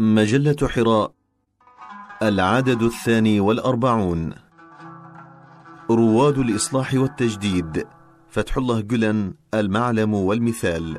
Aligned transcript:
مجلة 0.00 0.68
حراء 0.68 1.12
العدد 2.22 2.82
الثاني 2.82 3.40
والأربعون. 3.40 4.34
رواد 5.90 6.38
الإصلاح 6.38 6.94
والتجديد 6.94 7.86
فتح 8.30 8.56
الله 8.56 8.80
جلن 8.80 9.34
المعلم 9.54 10.14
والمثال. 10.14 10.98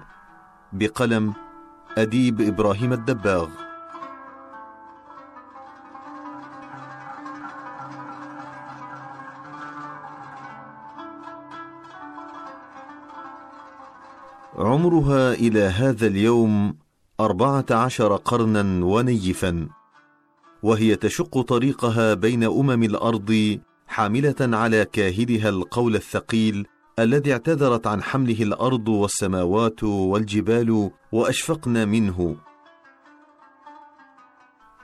بقلم 0.73 1.33
أديب 1.97 2.41
إبراهيم 2.41 2.93
الدباغ. 2.93 3.49
عمرها 14.57 15.33
إلى 15.33 15.63
هذا 15.63 16.07
اليوم 16.07 16.75
أربعة 17.19 17.65
عشر 17.71 18.15
قرنا 18.15 18.85
ونيفا 18.85 19.67
وهي 20.63 20.95
تشق 20.95 21.41
طريقها 21.41 22.13
بين 22.13 22.43
أمم 22.43 22.83
الأرض 22.83 23.59
حاملة 23.87 24.35
على 24.39 24.85
كاهلها 24.85 25.49
القول 25.49 25.95
الثقيل 25.95 26.67
الذي 26.99 27.33
اعتذرت 27.33 27.87
عن 27.87 28.03
حمله 28.03 28.43
الأرض 28.43 28.87
والسماوات 28.87 29.83
والجبال 29.83 30.91
وأشفقن 31.11 31.87
منه. 31.87 32.35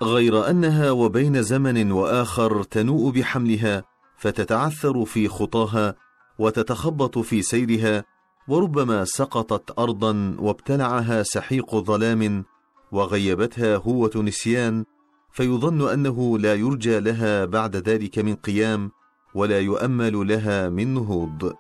غير 0.01 0.49
أنها 0.49 0.91
وبين 0.91 1.41
زمن 1.41 1.91
وآخر 1.91 2.63
تنوء 2.63 3.11
بحملها 3.11 3.83
فتتعثر 4.17 5.05
في 5.05 5.27
خطاها 5.27 5.95
وتتخبط 6.39 7.17
في 7.17 7.41
سيرها 7.41 8.03
وربما 8.47 9.05
سقطت 9.05 9.79
ارضا 9.79 10.35
وابتلعها 10.39 11.23
سحيق 11.23 11.75
ظلام 11.75 12.45
وغيبتها 12.91 13.77
هوة 13.77 14.11
نسيان 14.15 14.85
فيظن 15.31 15.89
أنه 15.89 16.37
لا 16.39 16.53
يرجى 16.55 16.99
لها 16.99 17.45
بعد 17.45 17.75
ذلك 17.75 18.19
من 18.19 18.35
قيام 18.35 18.91
ولا 19.33 19.59
يؤمل 19.59 20.27
لها 20.27 20.69
من 20.69 20.93
نهوض. 20.93 21.53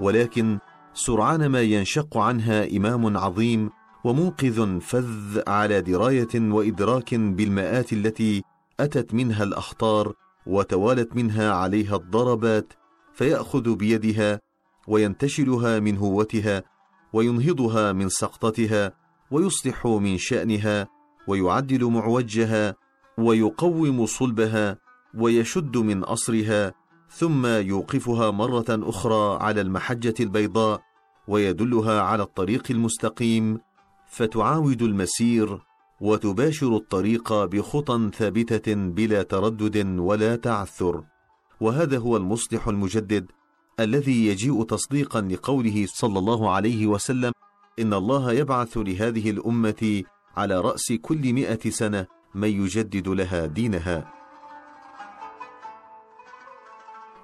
ولكن 0.00 0.58
سرعان 0.94 1.46
ما 1.46 1.60
ينشق 1.60 2.16
عنها 2.16 2.76
إمام 2.76 3.16
عظيم 3.16 3.70
ومنقذ 4.04 4.80
فذ 4.80 5.40
على 5.48 5.80
دراية 5.80 6.34
وإدراك 6.34 7.14
بالمآت 7.14 7.92
التي 7.92 8.42
أتت 8.80 9.14
منها 9.14 9.44
الأخطار 9.44 10.12
وتوالت 10.46 11.16
منها 11.16 11.52
عليها 11.52 11.96
الضربات 11.96 12.72
فيأخذ 13.18 13.74
بيدها 13.74 14.40
وينتشلها 14.88 15.80
من 15.80 15.96
هوتها 15.96 16.62
وينهضها 17.12 17.92
من 17.92 18.08
سقطتها 18.08 18.92
ويصلح 19.30 19.86
من 19.86 20.18
شأنها 20.18 20.88
ويعدل 21.28 21.84
معوجها 21.84 22.74
ويقوم 23.18 24.06
صلبها 24.06 24.78
ويشد 25.14 25.76
من 25.76 26.04
أصرها 26.04 26.74
ثم 27.10 27.46
يوقفها 27.46 28.30
مرة 28.30 28.66
أخرى 28.70 29.38
على 29.42 29.60
المحجة 29.60 30.14
البيضاء 30.20 30.82
ويدلها 31.28 32.00
على 32.00 32.22
الطريق 32.22 32.66
المستقيم 32.70 33.58
فتعاود 34.06 34.82
المسير 34.82 35.58
وتباشر 36.00 36.76
الطريق 36.76 37.44
بخطى 37.44 38.10
ثابتة 38.14 38.74
بلا 38.74 39.22
تردد 39.22 39.98
ولا 39.98 40.36
تعثر. 40.36 41.04
وهذا 41.60 41.98
هو 41.98 42.16
المصلح 42.16 42.68
المجدد 42.68 43.26
الذي 43.80 44.26
يجيء 44.26 44.62
تصديقا 44.62 45.20
لقوله 45.20 45.86
صلى 45.88 46.18
الله 46.18 46.50
عليه 46.50 46.86
وسلم 46.86 47.32
إن 47.78 47.94
الله 47.94 48.32
يبعث 48.32 48.78
لهذه 48.78 49.30
الأمة 49.30 50.02
على 50.36 50.60
رأس 50.60 50.92
كل 51.02 51.32
مائه 51.34 51.70
سنة 51.70 52.06
من 52.34 52.48
يجدد 52.48 53.08
لها 53.08 53.46
دينها. 53.46 54.18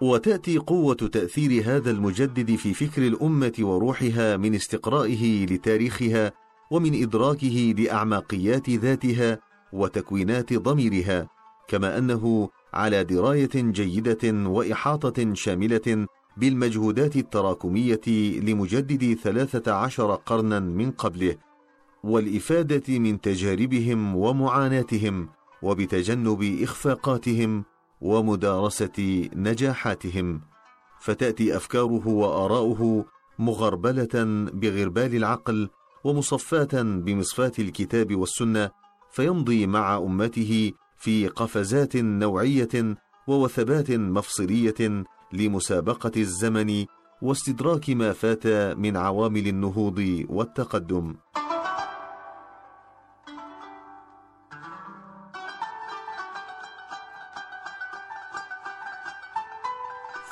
وتأتي 0.00 0.58
قوة 0.58 0.94
تأثير 0.94 1.62
هذا 1.64 1.90
المجدد 1.90 2.54
في 2.56 2.74
فكر 2.74 3.02
الأمة 3.02 3.52
وروحها 3.58 4.36
من 4.36 4.54
استقرائه 4.54 5.46
لتاريخها 5.46 6.32
ومن 6.70 7.02
إدراكه 7.02 7.74
لأعماقيات 7.78 8.70
ذاتها 8.70 9.38
وتكوينات 9.72 10.52
ضميرها 10.52 11.28
كما 11.68 11.98
أنه 11.98 12.48
على 12.74 13.04
دراية 13.04 13.50
جيدة 13.54 14.48
وإحاطة 14.48 15.34
شاملة 15.34 16.06
بالمجهودات 16.36 17.16
التراكمية 17.16 18.00
لمجدد 18.40 19.14
ثلاثة 19.22 19.72
عشر 19.72 20.14
قرنا 20.14 20.60
من 20.60 20.90
قبله 20.90 21.36
والإفادة 22.04 22.98
من 22.98 23.20
تجاربهم 23.20 24.16
ومعاناتهم 24.16 25.28
وبتجنب 25.62 26.58
إخفاقاتهم 26.62 27.64
ومدارسة 28.00 29.28
نجاحاتهم. 29.36 30.40
فتأتي 31.00 31.56
أفكاره 31.56 32.08
وآراؤه 32.08 33.04
مغربلة 33.38 34.24
بغربال 34.52 35.14
العقل 35.16 35.68
ومصفاة 36.04 36.82
بمصفاة 36.82 37.52
الكتاب 37.58 38.14
والسنة 38.16 38.70
فيمضي 39.10 39.66
مع 39.66 39.96
أمته 39.98 40.72
في 41.04 41.28
قفزات 41.28 41.96
نوعية 41.96 42.96
ووثبات 43.28 43.90
مفصلية 43.90 45.04
لمسابقة 45.32 46.10
الزمن 46.16 46.86
واستدراك 47.22 47.90
ما 47.90 48.12
فات 48.12 48.46
من 48.78 48.96
عوامل 48.96 49.46
النهوض 49.48 50.24
والتقدم. 50.28 51.14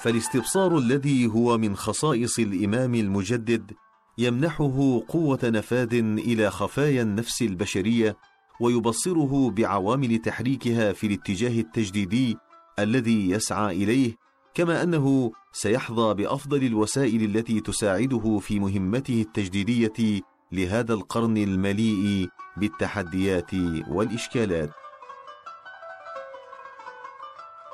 فالاستبصار 0.02 0.78
الذي 0.78 1.26
هو 1.26 1.58
من 1.58 1.76
خصائص 1.76 2.38
الإمام 2.38 2.94
المجدد 2.94 3.72
يمنحه 4.18 5.02
قوة 5.08 5.38
نفاذ 5.44 5.94
إلى 6.18 6.50
خفايا 6.50 7.02
النفس 7.02 7.42
البشرية 7.42 8.16
ويبصره 8.62 9.50
بعوامل 9.50 10.18
تحريكها 10.18 10.92
في 10.92 11.06
الاتجاه 11.06 11.60
التجديدي 11.60 12.36
الذي 12.78 13.30
يسعى 13.30 13.76
إليه 13.82 14.16
كما 14.54 14.82
أنه 14.82 15.32
سيحظى 15.52 16.14
بأفضل 16.14 16.64
الوسائل 16.64 17.36
التي 17.36 17.60
تساعده 17.60 18.38
في 18.38 18.60
مهمته 18.60 19.20
التجديدية 19.22 20.20
لهذا 20.52 20.94
القرن 20.94 21.36
المليء 21.36 22.28
بالتحديات 22.56 23.54
والإشكالات. 23.88 24.70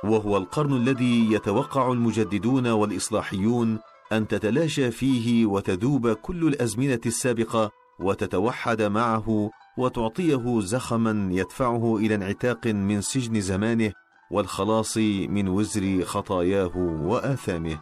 وهو 0.04 0.36
القرن 0.36 0.72
الذي 0.72 1.32
يتوقع 1.32 1.92
المجددون 1.92 2.66
والإصلاحيون 2.66 3.78
أن 4.12 4.28
تتلاشى 4.28 4.90
فيه 4.90 5.46
وتذوب 5.46 6.12
كل 6.12 6.48
الأزمنة 6.48 7.00
السابقة 7.06 7.70
وتتوحد 8.00 8.82
معه 8.82 9.50
وتعطيه 9.78 10.60
زخما 10.60 11.28
يدفعه 11.32 11.96
إلى 11.96 12.14
انعتاق 12.14 12.66
من 12.66 13.00
سجن 13.00 13.40
زمانه 13.40 13.92
والخلاص 14.30 14.96
من 15.28 15.48
وزر 15.48 16.04
خطاياه 16.04 16.76
وآثامه. 17.06 17.78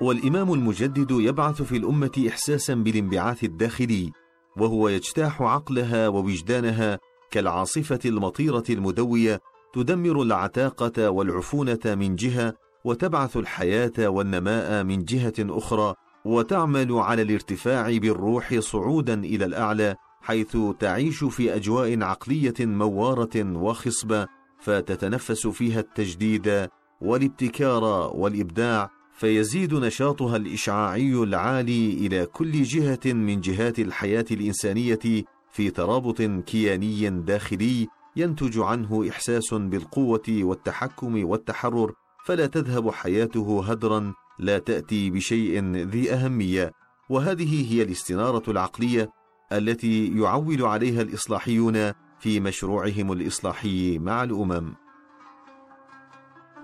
والإمام 0.00 0.52
المجدد 0.52 1.10
يبعث 1.10 1.62
في 1.62 1.76
الأمة 1.76 2.26
احساسا 2.28 2.74
بالانبعاث 2.74 3.44
الداخلي 3.44 4.12
وهو 4.56 4.88
يجتاح 4.88 5.42
عقلها 5.42 6.08
ووجدانها 6.08 6.98
كالعاصفة 7.30 7.98
المطيرة 8.04 8.64
المدوية 8.70 9.40
تدمر 9.74 10.22
العتاقة 10.22 11.10
والعفونة 11.10 11.80
من 11.84 12.16
جهة 12.16 12.54
وتبعث 12.84 13.36
الحياة 13.36 14.08
والنماء 14.08 14.84
من 14.84 15.04
جهة 15.04 15.34
أخرى 15.40 15.94
وتعمل 16.26 16.92
على 16.92 17.22
الارتفاع 17.22 17.96
بالروح 17.98 18.58
صعودا 18.58 19.14
إلى 19.14 19.44
الأعلى 19.44 19.96
حيث 20.22 20.56
تعيش 20.78 21.24
في 21.24 21.54
أجواء 21.56 22.02
عقلية 22.02 22.54
موارة 22.60 23.56
وخصبة 23.56 24.26
فتتنفس 24.60 25.46
فيها 25.46 25.80
التجديد 25.80 26.68
والابتكار 27.00 28.10
والإبداع 28.14 28.90
فيزيد 29.12 29.74
نشاطها 29.74 30.36
الإشعاعي 30.36 31.12
العالي 31.14 31.92
إلى 31.92 32.26
كل 32.26 32.62
جهة 32.62 33.12
من 33.12 33.40
جهات 33.40 33.78
الحياة 33.78 34.24
الإنسانية 34.30 35.24
في 35.50 35.70
ترابط 35.70 36.22
كياني 36.22 37.10
داخلي 37.10 37.88
ينتج 38.16 38.58
عنه 38.58 39.08
إحساس 39.08 39.54
بالقوة 39.54 40.22
والتحكم 40.28 41.24
والتحرر 41.24 41.92
فلا 42.24 42.46
تذهب 42.46 42.90
حياته 42.90 43.64
هدرا 43.70 44.14
لا 44.38 44.58
تأتي 44.58 45.10
بشيء 45.10 45.64
ذي 45.74 46.12
أهمية 46.12 46.72
وهذه 47.10 47.72
هي 47.74 47.82
الاستنارة 47.82 48.50
العقلية 48.50 49.10
التي 49.52 50.18
يعول 50.18 50.62
عليها 50.62 51.02
الإصلاحيون 51.02 51.92
في 52.20 52.40
مشروعهم 52.40 53.12
الإصلاحي 53.12 53.98
مع 53.98 54.22
الأمم. 54.22 54.74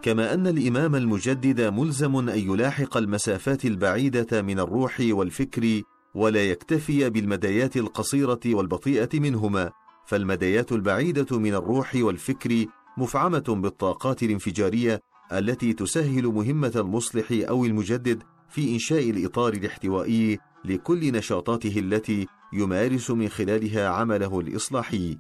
كما 0.03 0.35
أن 0.35 0.47
الإمام 0.47 0.95
المجدد 0.95 1.61
ملزم 1.61 2.17
أن 2.17 2.39
يلاحق 2.39 2.97
المسافات 2.97 3.65
البعيدة 3.65 4.43
من 4.43 4.61
الروح 4.61 4.97
والفكر 5.01 5.83
ولا 6.15 6.51
يكتفي 6.51 7.11
بالمدايات 7.11 7.77
القصيرة 7.77 8.41
والبطيئة 8.47 9.21
منهما 9.21 9.71
فالمدايات 10.07 10.73
البعيدة 10.73 11.39
من 11.39 11.55
الروح 11.55 11.95
والفكر 11.95 12.67
مفعمة 12.99 13.45
بالطاقات 13.49 14.23
الانفجارية 14.23 15.03
التي 15.39 15.73
تسهل 15.73 16.27
مهمة 16.27 16.73
المصلح 16.77 17.27
أو 17.33 17.65
المجدد 17.65 18.23
في 18.49 18.75
إنشاء 18.75 19.11
الإطار 19.11 19.53
الاحتوائي 19.53 20.39
لكل 20.65 21.13
نشاطاته 21.13 21.79
التي 21.79 22.27
يمارس 22.53 23.11
من 23.11 23.29
خلالها 23.29 23.89
عمله 23.89 24.41
الإصلاحي. 24.41 25.19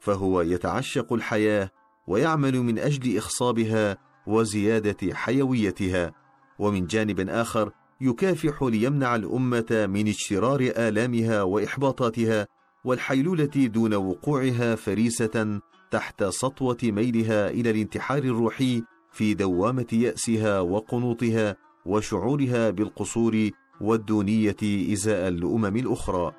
فهو 0.00 0.40
يتعشق 0.40 1.12
الحياة 1.12 1.70
ويعمل 2.06 2.60
من 2.60 2.78
أجل 2.78 3.16
إخصابها 3.16 3.96
وزيادة 4.26 5.14
حيويتها. 5.14 6.12
ومن 6.58 6.86
جانب 6.86 7.28
آخر 7.28 7.72
يكافح 8.00 8.62
ليمنع 8.62 9.16
الأمة 9.16 9.88
من 9.90 10.08
اجترار 10.08 10.60
آلامها 10.60 11.42
وإحباطاتها 11.42 12.46
والحيلولة 12.84 13.44
دون 13.44 13.94
وقوعها 13.94 14.74
فريسة 14.74 15.60
تحت 15.90 16.24
سطوة 16.24 16.76
ميلها 16.82 17.50
إلى 17.50 17.70
الانتحار 17.70 18.18
الروحي 18.18 18.82
في 19.12 19.34
دوامة 19.34 19.86
يأسها 19.92 20.60
وقنوطها 20.60 21.56
وشعورها 21.86 22.70
بالقصور 22.70 23.50
والدونية 23.80 24.56
إزاء 24.92 25.28
الأمم 25.28 25.76
الأخرى. 25.76 26.32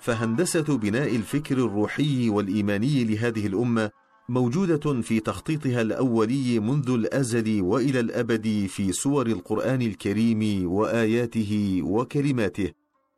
فهندسة 0.00 0.76
بناء 0.78 1.16
الفكر 1.16 1.56
الروحي 1.58 2.28
والإيماني 2.30 3.04
لهذه 3.04 3.46
الأمة 3.46 3.90
موجودة 4.28 5.02
في 5.02 5.20
تخطيطها 5.20 5.80
الأولي 5.82 6.60
منذ 6.60 6.90
الأزل 6.90 7.62
وإلى 7.62 8.00
الأبد 8.00 8.66
في 8.68 8.92
سور 8.92 9.26
القرآن 9.26 9.82
الكريم 9.82 10.72
وآياته 10.72 11.80
وكلماته 11.84 12.70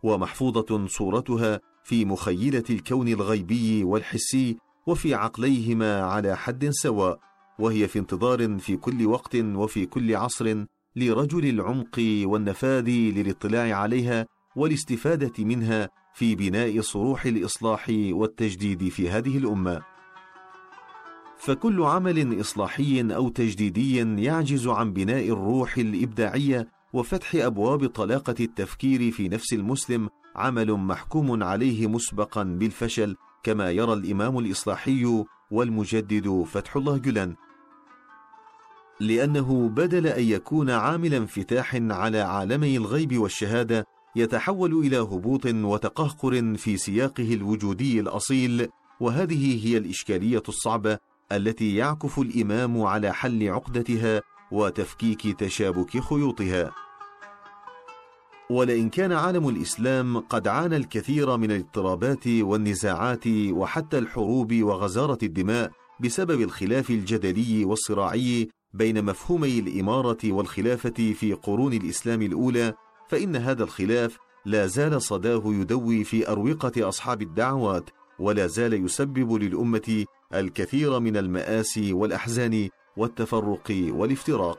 ومحفوظة 0.03 0.87
صورتها 0.87 1.61
في 1.91 2.05
مخيلة 2.05 2.65
الكون 2.71 3.09
الغيبي 3.09 3.85
والحسي 3.85 4.57
وفي 4.87 5.15
عقليهما 5.15 6.03
على 6.03 6.37
حد 6.37 6.69
سواء 6.71 7.21
وهي 7.59 7.89
في 7.89 7.99
انتظار 7.99 8.59
في 8.59 8.77
كل 8.77 9.07
وقت 9.07 9.37
وفي 9.37 9.87
كل 9.87 10.17
عصر 10.17 10.65
لرجل 10.97 11.49
العمق 11.49 12.23
والنفاذ 12.25 12.89
للاطلاع 12.89 13.77
عليها 13.77 14.27
والاستفادة 14.57 15.45
منها 15.45 15.89
في 16.15 16.35
بناء 16.35 16.81
صروح 16.81 17.27
الإصلاح 17.27 17.87
والتجديد 18.11 18.89
في 18.89 19.11
هذه 19.11 19.39
الأمة. 19.39 19.83
فكل 21.39 21.83
عمل 21.83 22.41
إصلاحي 22.41 23.15
أو 23.15 23.29
تجديدي 23.29 23.97
يعجز 24.23 24.69
عن 24.69 24.93
بناء 24.93 25.29
الروح 25.29 25.77
الإبداعية 25.77 26.69
وفتح 26.93 27.35
أبواب 27.35 27.87
طلاقة 27.87 28.35
التفكير 28.41 29.11
في 29.11 29.29
نفس 29.29 29.53
المسلم 29.53 30.09
عمل 30.37 30.73
محكوم 30.73 31.43
عليه 31.43 31.87
مسبقا 31.87 32.43
بالفشل 32.43 33.17
كما 33.43 33.71
يرى 33.71 33.93
الإمام 33.93 34.39
الإصلاحي 34.39 35.25
والمجدد 35.51 36.45
فتح 36.47 36.77
الله 36.77 36.99
جلان 36.99 37.35
لأنه 39.01 39.69
بدل 39.69 40.07
أن 40.07 40.23
يكون 40.25 40.71
عامل 40.71 41.15
انفتاح 41.15 41.75
على 41.75 42.19
عالمي 42.21 42.77
الغيب 42.77 43.19
والشهادة 43.19 43.87
يتحول 44.17 44.73
إلى 44.87 44.99
هبوط 44.99 45.47
وتقهقر 45.47 46.55
في 46.57 46.77
سياقه 46.77 47.35
الوجودي 47.35 48.01
الأصيل 48.01 48.69
وهذه 49.01 49.67
هي 49.67 49.77
الإشكالية 49.77 50.43
الصعبة 50.49 50.99
التي 51.33 51.77
يعكف 51.77 52.19
الإمام 52.19 52.83
على 52.83 53.13
حل 53.13 53.49
عقدتها 53.49 54.23
وتفكيك 54.53 55.41
تشابك 55.41 55.99
خيوطها. 56.01 56.71
ولئن 58.51 58.89
كان 58.89 59.13
عالم 59.13 59.49
الإسلام 59.49 60.19
قد 60.19 60.49
عانى 60.49 60.77
الكثير 60.77 61.37
من 61.37 61.51
الاضطرابات 61.51 62.27
والنزاعات 62.27 63.27
وحتى 63.51 63.99
الحروب 63.99 64.55
وغزارة 64.55 65.19
الدماء 65.23 65.71
بسبب 66.01 66.41
الخلاف 66.41 66.91
الجدلي 66.91 67.65
والصراعي 67.65 68.49
بين 68.75 69.05
مفهومي 69.05 69.59
الإمارة 69.59 70.19
والخلافة 70.25 71.13
في 71.21 71.33
قرون 71.33 71.73
الإسلام 71.73 72.23
الأولى 72.23 72.75
فإن 73.09 73.37
هذا 73.37 73.65
الخلاف 73.65 74.19
لا 74.47 74.67
زال 74.67 75.03
صداه 75.03 75.43
يدوي 75.47 76.05
في 76.05 76.29
أروقة 76.29 76.89
أصحاب 76.89 77.23
الدعوات 77.23 77.91
ولا 78.19 78.47
زال 78.47 78.85
يسبب 78.85 79.33
للأمة 79.33 80.05
الكثير 80.35 81.01
من 81.01 81.17
المآسي 81.17 81.93
والأحزان 81.93 82.69
والتفرق 82.97 83.91
والافتراق. 83.91 84.59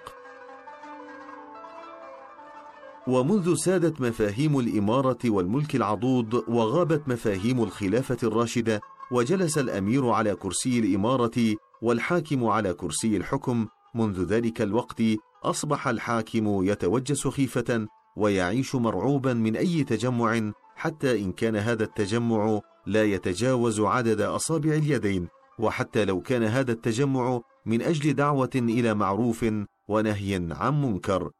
ومنذ 3.07 3.55
سادت 3.55 4.01
مفاهيم 4.01 4.59
الإمارة 4.59 5.17
والملك 5.25 5.75
العضوض 5.75 6.33
وغابت 6.47 7.09
مفاهيم 7.09 7.63
الخلافة 7.63 8.17
الراشدة 8.23 8.81
وجلس 9.11 9.57
الأمير 9.57 10.09
على 10.09 10.35
كرسي 10.35 10.79
الإمارة 10.79 11.55
والحاكم 11.81 12.45
على 12.45 12.73
كرسي 12.73 13.17
الحكم. 13.17 13.67
منذ 13.95 14.23
ذلك 14.23 14.61
الوقت 14.61 15.01
أصبح 15.43 15.87
الحاكم 15.87 16.63
يتوجس 16.63 17.27
خيفة 17.27 17.87
ويعيش 18.15 18.75
مرعوبا 18.75 19.33
من 19.33 19.55
أي 19.55 19.83
تجمع 19.83 20.51
حتى 20.75 21.21
إن 21.21 21.31
كان 21.31 21.55
هذا 21.55 21.83
التجمع 21.83 22.59
لا 22.85 23.03
يتجاوز 23.03 23.79
عدد 23.79 24.21
أصابع 24.21 24.69
اليدين. 24.69 25.27
وحتى 25.59 26.05
لو 26.05 26.21
كان 26.21 26.43
هذا 26.43 26.71
التجمع 26.71 27.41
من 27.65 27.81
أجل 27.81 28.13
دعوة 28.13 28.49
إلى 28.55 28.93
معروف 28.93 29.45
ونهي 29.87 30.47
عن 30.51 30.81
منكر. 30.81 31.31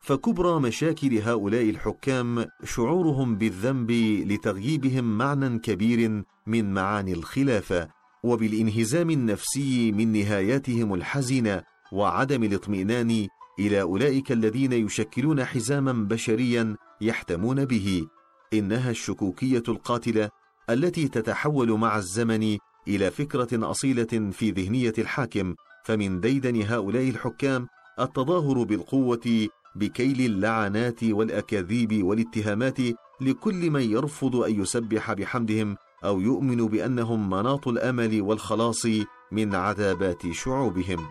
فكبرى 0.00 0.60
مشاكل 0.60 1.18
هؤلاء 1.18 1.70
الحكام 1.70 2.46
شعورهم 2.64 3.36
بالذنب 3.36 3.90
لتغييبهم 4.26 5.18
معنى 5.18 5.58
كبير 5.58 6.24
من 6.46 6.74
معاني 6.74 7.12
الخلافه 7.12 7.88
وبالانهزام 8.22 9.10
النفسي 9.10 9.92
من 9.92 10.12
نهاياتهم 10.12 10.94
الحزنه 10.94 11.62
وعدم 11.92 12.44
الاطمئنان 12.44 13.28
إلى 13.58 13.80
أولئك 13.80 14.32
الذين 14.32 14.72
يشكلون 14.72 15.44
حزاما 15.44 15.92
بشريا 15.92 16.76
يحتمون 17.00 17.64
به. 17.64 18.06
إنها 18.52 18.90
الشكوكية 18.90 19.62
القاتلة 19.68 20.30
التي 20.70 21.08
تتحول 21.08 21.72
مع 21.72 21.96
الزمن 21.96 22.58
إلى 22.88 23.10
فكرة 23.10 23.70
أصيلة 23.70 24.30
في 24.32 24.50
ذهنية 24.50 24.92
الحاكم 24.98 25.54
فمن 25.84 26.20
ديدن 26.20 26.62
هؤلاء 26.62 27.08
الحكام 27.08 27.68
التظاهر 28.00 28.62
بالقوة 28.62 29.48
بكيل 29.76 30.20
اللعنات 30.20 31.04
والأكاذيب 31.04 32.04
والاتهامات 32.04 32.78
لكل 33.20 33.70
من 33.70 33.82
يرفض 33.82 34.36
أن 34.36 34.60
يسبح 34.60 35.12
بحمدهم 35.12 35.76
أو 36.04 36.20
يؤمن 36.20 36.66
بأنهم 36.66 37.30
مناط 37.30 37.68
الأمل 37.68 38.22
والخلاص 38.22 38.86
من 39.32 39.54
عذابات 39.54 40.32
شعوبهم. 40.32 41.08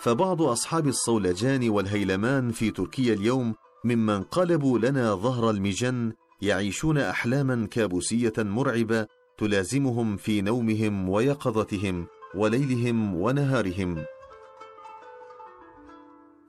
فبعض 0.00 0.42
أصحاب 0.42 0.88
الصولجان 0.88 1.68
والهيلمان 1.68 2.50
في 2.50 2.70
تركيا 2.70 3.14
اليوم 3.14 3.54
ممن 3.84 4.22
قلبوا 4.22 4.78
لنا 4.78 5.14
ظهر 5.14 5.50
المجن 5.50 6.12
يعيشون 6.42 6.98
أحلاما 6.98 7.66
كابوسية 7.66 8.32
مرعبة 8.38 9.06
تلازمهم 9.38 10.16
في 10.16 10.40
نومهم 10.40 11.08
ويقظتهم 11.08 12.06
وليلهم 12.34 13.14
ونهارهم. 13.14 14.04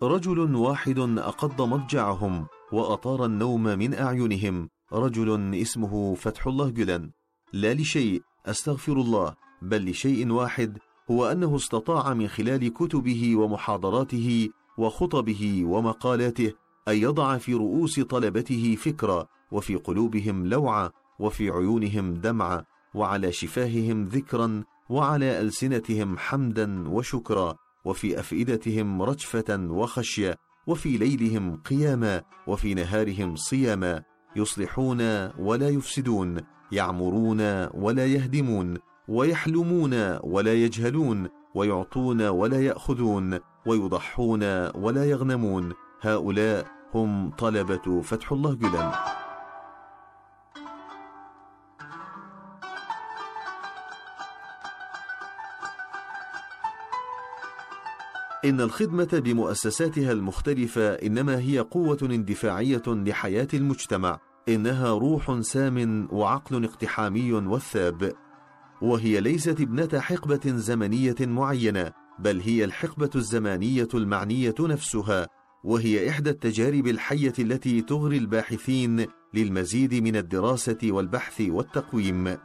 رجل 0.03 0.55
واحد 0.55 0.99
أقض 0.99 1.61
مضجعهم 1.61 2.47
وأطار 2.71 3.25
النوم 3.25 3.63
من 3.63 3.93
أعينهم. 3.93 4.69
رجل 4.93 5.55
اسمه 5.55 6.15
فتح 6.15 6.47
الله 6.47 6.69
جلان. 6.69 7.11
لا 7.53 7.73
لشيء 7.73 8.21
أستغفر 8.45 8.93
الله. 8.93 9.35
بل 9.61 9.89
لشيء 9.89 10.31
واحد 10.31 10.77
هو 11.11 11.31
أنه 11.31 11.55
استطاع 11.55 12.13
من 12.13 12.27
خلال 12.27 12.73
كتبه 12.73 13.35
ومحاضراته 13.35 14.49
وخطبه 14.77 15.63
ومقالاته 15.65 16.53
أن 16.87 16.95
يضع 16.97 17.37
في 17.37 17.53
رؤوس 17.53 17.99
طلبته 17.99 18.75
فكرة 18.79 19.27
وفي 19.51 19.75
قلوبهم 19.75 20.45
لوعة 20.45 20.91
وفي 21.19 21.49
عيونهم 21.49 22.13
دمعة 22.13 22.65
وعلى 22.93 23.31
شفاههم 23.31 24.05
ذكرا 24.05 24.63
وعلى 24.89 25.41
ألسنتهم 25.41 26.17
حمدا 26.17 26.89
وشكرا 26.89 27.55
وفي 27.85 28.19
أفئدتهم 28.19 29.01
رجفة 29.01 29.67
وخشية 29.69 30.37
وفي 30.67 30.97
ليلهم 30.97 31.55
قياما 31.55 32.21
وفي 32.47 32.73
نهارهم 32.73 33.35
صياما 33.35 34.03
يصلحون 34.35 35.01
ولا 35.39 35.69
يفسدون 35.69 36.37
يعمرون 36.71 37.67
ولا 37.73 38.05
يهدمون 38.05 38.77
ويحلمون 39.11 40.17
ولا 40.23 40.53
يجهلون 40.53 41.29
ويعطون 41.55 42.21
ولا 42.21 42.61
يأخذون 42.61 43.39
ويضحون 43.65 44.43
ولا 44.75 45.05
يغنمون. 45.05 45.73
هؤلاء 46.01 46.67
هم 46.93 47.31
طلبة 47.31 48.01
فتح 48.01 48.31
الله 48.31 48.53
جلن 48.53 48.91
إن 58.45 58.61
الخدمة 58.61 59.09
بمؤسساتها 59.13 60.11
المختلفة 60.11 60.93
إنما 60.93 61.39
هي 61.39 61.59
قوة 61.59 61.97
اندفاعية 62.01 62.83
لحياة 62.87 63.47
المجتمع، 63.53 64.19
إنها 64.49 64.93
روح 64.93 65.41
سام 65.41 66.07
وعقل 66.11 66.63
اقتحامي 66.65 67.33
وثاب، 67.33 68.13
وهي 68.81 69.21
ليست 69.21 69.61
ابنة 69.61 69.99
حقبة 69.99 70.41
زمنية 70.45 71.15
معينة، 71.19 71.91
بل 72.19 72.41
هي 72.41 72.63
الحقبة 72.63 73.09
الزمانية 73.15 73.87
المعنية 73.93 74.55
نفسها، 74.59 75.27
وهي 75.63 76.09
إحدى 76.09 76.29
التجارب 76.29 76.87
الحية 76.87 77.33
التي 77.39 77.81
تغري 77.81 78.17
الباحثين 78.17 79.05
للمزيد 79.33 79.93
من 79.93 80.15
الدراسة 80.15 80.77
والبحث 80.83 81.41
والتقويم. 81.41 82.37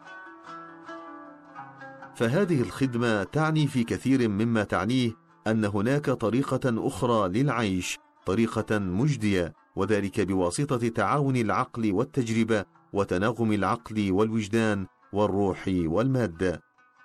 فهذه 2.14 2.60
الخدمة 2.60 3.22
تعني 3.24 3.66
في 3.66 3.84
كثير 3.84 4.28
مما 4.28 4.64
تعنيه 4.64 5.12
أن 5.46 5.64
هناك 5.64 6.10
طريقة 6.10 6.86
أخرى 6.86 7.28
للعيش 7.28 7.98
طريقة 8.26 8.78
مجدية 8.78 9.52
وذلك 9.76 10.20
بواسطة 10.20 10.88
تعاون 10.88 11.36
العقل 11.36 11.92
والتجربة 11.92 12.64
وتناغم 12.92 13.52
العقل 13.52 14.12
والوجدان 14.12 14.86
والروح 15.16 15.64
والمادة 15.68 16.62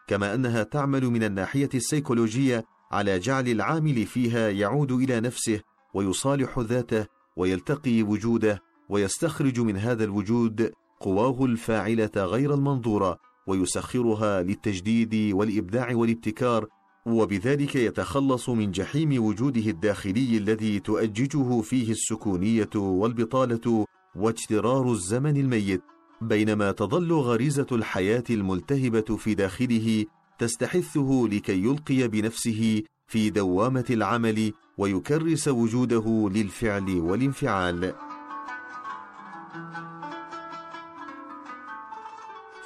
كما 0.08 0.36
أنها 0.36 0.64
تعمل 0.64 1.06
من 1.06 1.24
الناحية 1.24 1.70
السيكولوجية 1.74 2.66
على 2.92 3.20
جعل 3.20 3.48
العامل 3.48 4.06
فيها 4.06 4.50
يعود 4.50 4.92
إلى 4.92 5.20
نفسه 5.20 5.62
ويصالح 5.94 6.60
ذاته 6.60 7.06
ويلتقي 7.38 8.04
وجوده 8.04 8.62
ويستخرج 8.90 9.60
من 9.60 9.78
هذا 9.78 10.04
الوجود 10.04 10.72
قواه 11.00 11.46
الفاعلة 11.46 12.12
غير 12.18 12.54
المنظورة 12.54 13.18
ويسخرها 13.48 14.42
للتجديد 14.44 15.34
والإبداع 15.34 15.96
والابتكار 15.96 16.68
وبذلك 17.06 17.76
يتخلص 17.76 18.50
من 18.50 18.72
جحيم 18.72 19.24
وجوده 19.24 19.70
الداخلي 19.70 20.38
الذي 20.38 20.80
تؤججه 20.80 21.62
فيه 21.62 21.92
السكونية 21.92 22.70
والبطالة 22.76 23.86
واجترار 24.16 24.92
الزمن 24.92 25.38
الميت. 25.38 25.82
بينما 26.22 26.72
تظل 26.72 27.14
غريزة 27.14 27.68
الحياة 27.72 28.24
الملتهبة 28.30 29.18
في 29.18 29.34
داخله 29.34 30.06
تستحثه 30.40 31.28
لكي 31.32 31.64
يلقي 31.64 32.08
بنفسه 32.08 32.84
في 33.08 33.30
دوامة 33.30 33.86
العمل 33.90 34.54
ويكرس 34.78 35.48
وجوده 35.48 36.30
للفعل 36.34 37.00
والانفعال. 37.00 37.94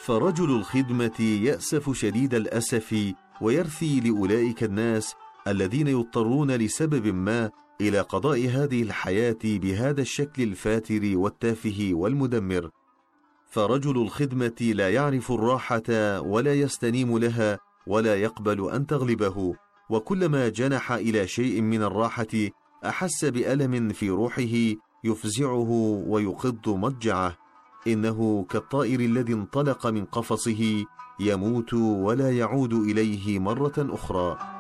فرجل 0.05 0.55
الخدمة 0.55 1.21
يأسف 1.21 1.97
شديد 1.97 2.33
الأسف 2.33 3.13
ويرثي 3.41 4.00
لأولئك 4.00 4.63
الناس 4.63 5.13
الذين 5.47 5.88
يضطرون 5.88 6.51
لسبب 6.51 7.07
ما 7.07 7.51
إلى 7.81 8.00
قضاء 8.00 8.47
هذه 8.47 8.81
الحياة 8.81 9.38
بهذا 9.43 10.01
الشكل 10.01 10.43
الفاتر 10.43 11.17
والتافه 11.17 11.89
والمدمر. 11.93 12.69
فرجل 13.55 14.01
الخدمه 14.01 14.55
لا 14.62 14.89
يعرف 14.89 15.31
الراحه 15.31 16.19
ولا 16.19 16.53
يستنيم 16.53 17.17
لها 17.17 17.59
ولا 17.88 18.15
يقبل 18.15 18.69
ان 18.69 18.88
تغلبه. 18.88 19.55
وكلما 19.89 20.50
جنح 20.50 20.91
إلى 20.91 21.27
شيء 21.27 21.62
من 21.62 21.83
الراحه 21.83 22.27
احس 22.85 23.25
بالم 23.25 23.89
في 23.89 24.09
روحه 24.09 24.75
يفزعه 25.03 25.69
ويقض 26.07 26.69
مضجعه. 26.69 27.38
انه 27.88 28.45
كالطائر 28.50 29.00
الذي 29.00 29.33
انطلق 29.33 29.88
من 29.88 30.05
قفصه 30.05 30.85
يموت 31.19 31.74
ولا 31.74 32.31
يعود 32.31 32.74
اليه 32.74 33.39
مره 33.39 33.74
أخرى. 33.77 34.54